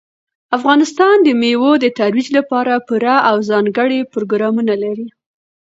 [0.57, 5.07] افغانستان د مېوو د ترویج لپاره پوره او ځانګړي پروګرامونه لري.